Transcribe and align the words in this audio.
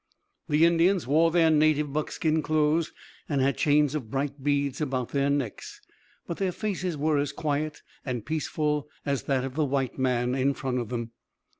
The 0.49 0.65
Indians 0.65 1.05
wore 1.05 1.29
their 1.29 1.51
native 1.51 1.93
buckskin 1.93 2.41
clothes, 2.41 2.91
and 3.29 3.39
had 3.39 3.55
chains 3.55 3.93
of 3.93 4.09
bright 4.09 4.41
beads 4.43 4.81
about 4.81 5.09
their 5.09 5.29
necks, 5.29 5.79
but 6.25 6.37
their 6.37 6.51
faces 6.51 6.97
were 6.97 7.19
as 7.19 7.31
quiet 7.31 7.83
and 8.03 8.25
peaceful 8.25 8.89
as 9.05 9.21
that 9.25 9.43
of 9.43 9.53
the 9.53 9.63
white 9.65 9.99
man 9.99 10.33
in 10.33 10.55
front 10.55 10.79
of 10.79 10.89
them. 10.89 11.11